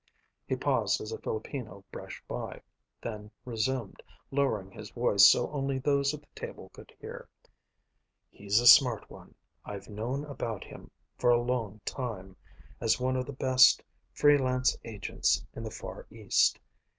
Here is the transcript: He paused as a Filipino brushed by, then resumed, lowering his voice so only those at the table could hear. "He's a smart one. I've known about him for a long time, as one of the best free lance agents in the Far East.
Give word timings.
He 0.47 0.55
paused 0.55 0.99
as 0.99 1.11
a 1.11 1.19
Filipino 1.19 1.83
brushed 1.91 2.27
by, 2.27 2.61
then 3.03 3.29
resumed, 3.45 4.01
lowering 4.31 4.71
his 4.71 4.89
voice 4.89 5.27
so 5.31 5.51
only 5.51 5.77
those 5.77 6.11
at 6.11 6.21
the 6.21 6.27
table 6.35 6.69
could 6.69 6.91
hear. 6.99 7.29
"He's 8.31 8.59
a 8.59 8.65
smart 8.65 9.11
one. 9.11 9.35
I've 9.63 9.89
known 9.89 10.25
about 10.25 10.63
him 10.63 10.89
for 11.19 11.29
a 11.29 11.39
long 11.39 11.81
time, 11.85 12.35
as 12.79 12.99
one 12.99 13.15
of 13.15 13.27
the 13.27 13.31
best 13.33 13.83
free 14.11 14.39
lance 14.39 14.75
agents 14.83 15.45
in 15.55 15.61
the 15.61 15.69
Far 15.69 16.07
East. 16.09 16.57